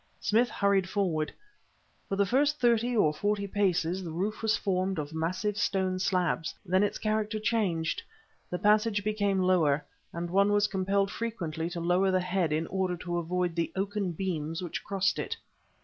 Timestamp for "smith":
0.19-0.49